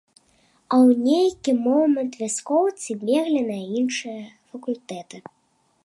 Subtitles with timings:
[0.73, 5.17] А у нейкі момант вяскоўцы беглі на іншыя факультэты.